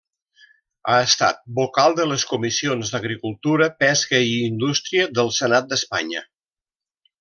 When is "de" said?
1.99-2.07